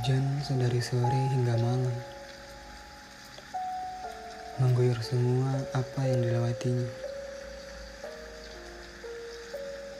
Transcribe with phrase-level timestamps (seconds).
[0.00, 1.92] Hujan sedari sore hingga malam.
[4.56, 6.88] Mengguyur semua apa yang dilewatinya.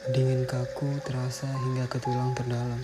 [0.09, 2.81] Dingin kaku terasa hingga ke tulang terdalam.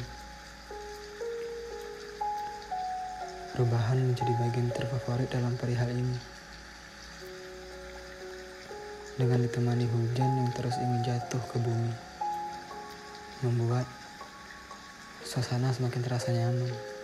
[3.58, 6.22] Perubahan menjadi bagian terfavorit dalam perihal ini.
[9.18, 11.98] Dengan ditemani hujan yang terus ingin jatuh ke bumi
[13.42, 13.90] Membuat
[15.26, 16.97] suasana semakin terasa nyaman.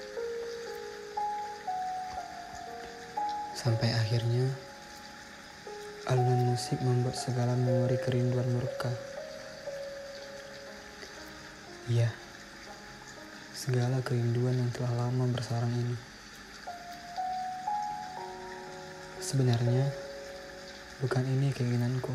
[3.63, 4.43] Sampai akhirnya,
[6.11, 8.91] alunan musik membuat segala memori kerinduan murka.
[11.87, 12.11] Iya,
[13.55, 15.95] segala kerinduan yang telah lama bersarang ini.
[19.23, 19.87] Sebenarnya,
[20.99, 22.11] bukan ini keinginanku.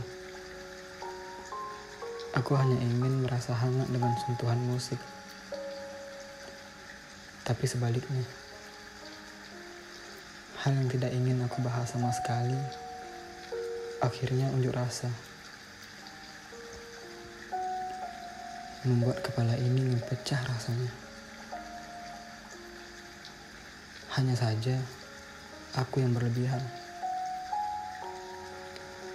[2.37, 5.01] Aku hanya ingin merasa hangat dengan sentuhan musik.
[7.49, 8.48] Tapi sebaliknya,
[10.69, 12.53] hal yang tidak ingin aku bahas sama sekali,
[14.05, 15.09] akhirnya unjuk rasa.
[18.85, 20.93] Membuat kepala ini pecah rasanya.
[24.13, 24.77] Hanya saja,
[25.73, 26.61] aku yang berlebihan.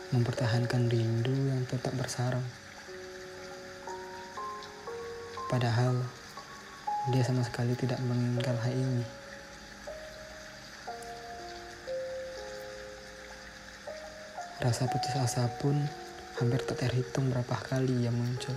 [0.10, 2.42] Mempertahankan rindu yang tetap bersarang.
[5.54, 6.02] Padahal,
[7.14, 9.06] dia sama sekali tidak menginginkan hal ini.
[14.62, 15.80] Rasa putus asa pun
[16.38, 18.54] hampir tak terhitung berapa kali ia muncul.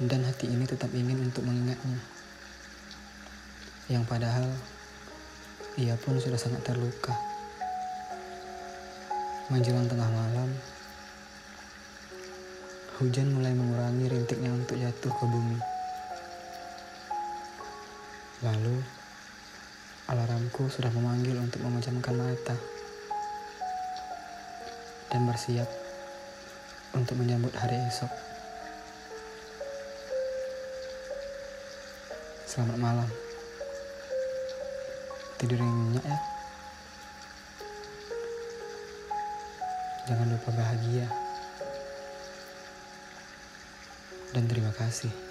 [0.00, 2.00] Dan hati ini tetap ingin untuk mengingatnya.
[3.92, 4.48] Yang padahal
[5.76, 7.12] ia pun sudah sangat terluka.
[9.52, 10.52] Menjelang tengah malam,
[12.96, 15.60] Hujan mulai mengurangi rintiknya untuk jatuh ke bumi.
[18.40, 18.80] Lalu,
[20.06, 22.54] alarmku sudah memanggil untuk memejamkan mata
[25.10, 25.66] dan bersiap
[26.94, 28.10] untuk menyambut hari esok.
[32.46, 33.10] Selamat malam.
[35.42, 36.18] Tidur yang nyenyak ya.
[40.06, 41.10] Jangan lupa bahagia
[44.30, 45.25] dan terima kasih.